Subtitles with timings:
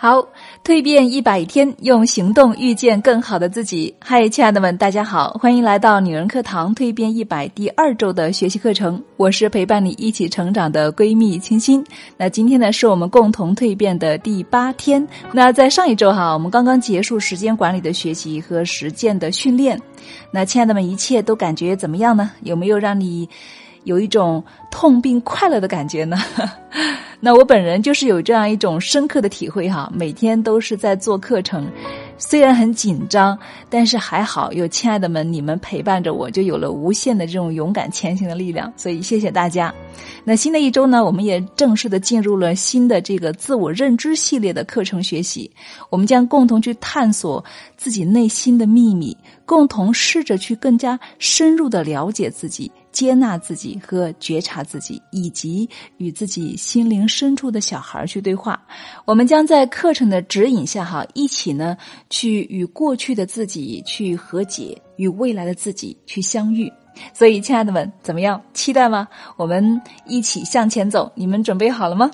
[0.00, 0.24] 好，
[0.62, 3.92] 蜕变一百天，用行动遇见更好的自己。
[3.98, 9.02] 嗨，亲爱的们，大家好，欢迎来到女人课堂蜕变一百第二周的学习课程。
[9.16, 11.84] 我是陪伴你一起成长的闺蜜清新。
[12.16, 15.04] 那今天呢，是我们共同蜕变的第八天。
[15.32, 19.76] 那在上一周哈，我们刚刚结束时间管理的学习和实践的训练。
[20.30, 22.30] 那亲爱的们，一切都感觉怎么样呢？
[22.44, 23.28] 有没有让你
[23.84, 26.16] 有一种痛并快乐的感觉呢？
[27.20, 31.66] 那我本人就是有这样一种深刻的体会哈，每天都是在做课程，
[32.16, 33.36] 虽然很紧张，
[33.68, 38.72] 但是还好有亲爱的们你们陪伴着我，就有了无限的这种勇敢前行的力量。
[38.76, 39.74] 所以谢谢大家。
[40.22, 45.50] 那新的一周呢，我们也正式的进入了新的这个自我认知系列的课程学习，
[45.90, 47.44] 我们将共同去探索
[47.76, 52.70] 自己内心的秘密，共同试着去更加深入的了解自己。
[52.98, 58.60] 接纳自己和觉察自己，以及与自己心灵深处的小孩去对话。
[59.04, 61.76] 我们将在课程的指引下，哈，一起呢
[62.10, 66.68] 去与过去的自己去和解，与未来的自己去相遇。
[67.14, 68.42] 所以，亲爱的们，怎么样？
[68.52, 69.06] 期待吗？
[69.36, 71.08] 我们一起向前走。
[71.14, 72.10] 你们准备好了吗？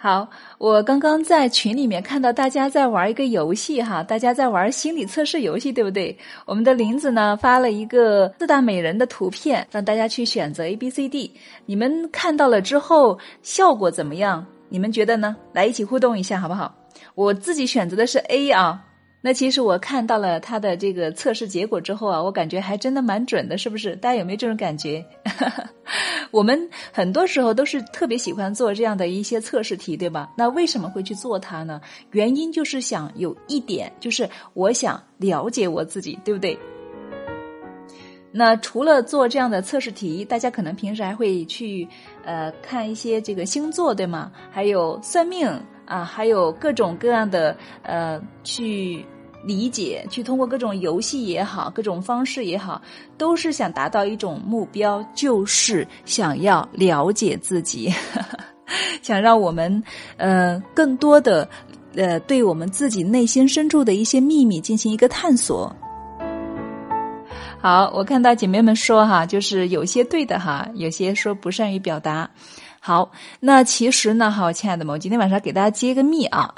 [0.00, 6.16] 好，我刚刚在群里面看到大家在玩一个游戏哈，大家在玩心理测试游戏，对不对？
[6.46, 11.34] 我们的林子呢发了一个四大美人的图片，让大家去选择 A、B、C、D。
[11.66, 14.46] 你们看到了之后效果怎么样？
[14.68, 15.34] 你们觉得呢？
[15.52, 16.72] 来一起互动一下好不好？
[17.16, 18.84] 我自己选择的是 A 啊。
[19.20, 23.96] 那其实我看到了他的这个测试结果之后啊，我感觉还真的蛮准的，是不是？
[23.96, 25.04] 大家有没有这种感觉？
[26.30, 30.30] 我们很多时候都是特别喜欢做这样的一些测试题，对吧？
[30.36, 31.80] 那为什么会去做它呢？
[32.12, 36.56] 原因就是想有一点，就是我想了解我自己，对不对？
[38.38, 41.86] 那除了做这样的测试题，大家可能平时还会去
[42.24, 44.30] 呃看一些这个星座，对吗？
[44.50, 45.50] 还有算命。
[45.90, 49.02] 啊，还有各种各样的呃，去
[49.42, 52.82] 理解，去通过各种游戏也好，各种方式也好，
[53.16, 57.90] 都是想达到一种目标，就是想要了解自己，
[59.00, 59.82] 想让我们
[60.18, 61.48] 呃更多的
[61.94, 65.74] 呃对我们自己内心深处的一些秘密进行一个探索。
[67.60, 72.30] 好，我看到姐妹们说哈，就是有些对的哈，有些说不善于表达。
[72.78, 73.10] 好，
[73.40, 76.54] 那其实呢，哈，亲爱的们，我今天晚上给大家揭个秘啊。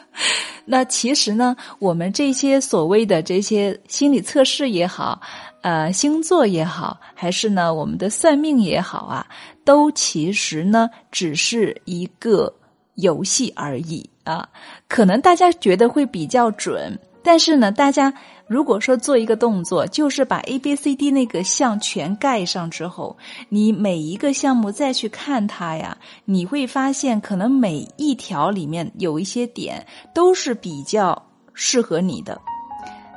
[0.64, 5.20] 那其实呢，我们这些所谓的这些心理测试也好，
[5.60, 9.26] 呃，星座也好，还是呢我们的算命也好啊，
[9.62, 12.52] 都其实呢只是一个
[12.94, 14.48] 游戏而已啊。
[14.88, 18.12] 可能大家觉得会比较准，但是呢，大家。
[18.46, 23.16] 如果说做一个动作，就是把 A、B、C、D 那个项全盖上之后，
[23.48, 32.40] 你每一个项目再去看它呀，你会发现可能每一条里面有一些点都是比较适合你的。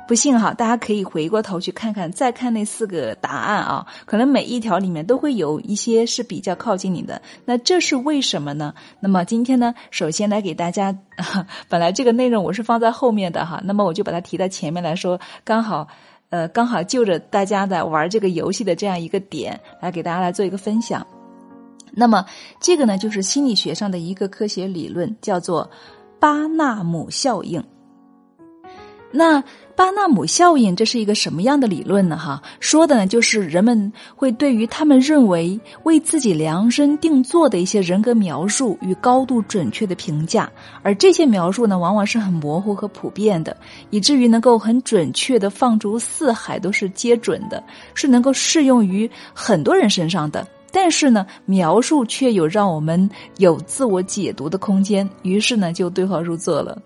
[0.06, 7.22] 不信哈，大家可以回过头去看看，再看那四个答案啊，可能每一条里面都会有一些是比较靠近你的。
[7.46, 8.74] 那这是为什么呢？
[9.00, 10.94] 那么今天呢，首先来给大家，
[11.70, 15.88] 本来这个内容我是放在后面的哈，那么我就把它提到前面来说，刚好，
[16.28, 21.06] 呃，刚好就着大家在玩这个游戏的这样一个点，来给大家来做一个分享。
[21.92, 22.26] 那么
[22.60, 25.70] 这个呢，就是心理学上的一个科学理论，叫做
[26.20, 27.64] 巴纳姆效应。
[29.16, 29.40] 那
[29.76, 32.16] 巴纳姆效应这是一个什么样的理论呢？
[32.16, 40.50] 哈，说的呢就是人们会对于他们认为为自己量身定做的一些人格描述与高度准确的评价，
[40.82, 43.56] 而这些描述呢往往是很模糊和普遍的，
[43.90, 47.62] 以至于能够很准确的放逐四海都是皆准的，
[47.94, 50.44] 是能够适用于很多人身上的。
[50.72, 56.76] 但是呢，描述却有让我们有自我解读的空间，于是呢就对号入座了。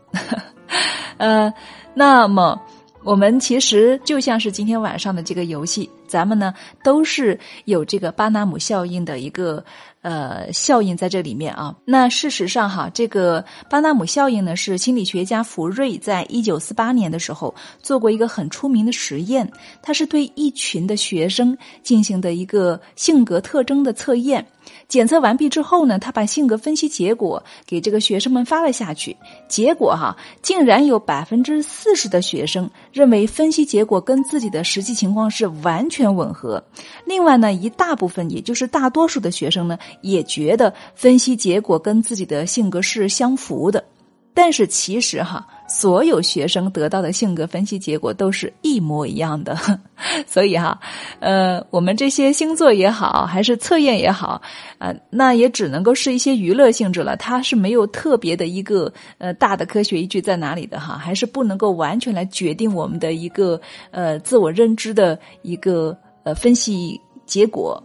[1.17, 1.53] 呃，
[1.95, 2.61] 那么。
[3.05, 6.53] 我们其实就像是今天晚上的这个游戏，咱们呢
[6.83, 9.65] 都是有这个巴纳姆效应的一个
[10.03, 11.77] 呃效应在这里面啊。
[11.85, 19.49] 那事实上哈，这个巴纳姆效应呢是心理学家福瑞在一九四八年的时候做过一个很出名的实验，
[19.83, 24.45] 他是对一群的学生进行的一个性格特征的测验。
[24.87, 29.17] 检测完毕之后呢，他把性格分析结果给这个学生们发了下去。
[29.49, 36.63] 结果哈，竟然有百分之四十的学生认为分析结果跟自己的实际情况是完全全吻合。
[37.05, 43.83] 另外呢，一大部分，也就是大多数的学生呢，也觉得分析结果跟自己的性格是相符的。
[44.39, 45.45] 但是其实哈。
[45.71, 49.55] 所有学生得到的性格分析结果都是一模一样的，
[50.27, 50.81] 所以哈，
[51.21, 54.41] 呃，我们这些星座也好，还是测验也好，
[54.79, 65.95] 啊，那也只能够是一些娱乐性质了，它是没有特别的一个呃大的科学依据在哪里的哈，还是不能够完全来决定我们的一个呃自我认知的一个
[66.25, 67.79] 呃分析结果。